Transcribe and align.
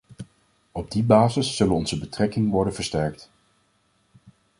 Op 0.71 0.91
die 0.91 1.03
basis 1.03 1.55
zullen 1.55 1.75
onze 1.75 1.97
betrekking 1.97 2.49
worden 2.49 2.73
versterkt. 2.73 3.29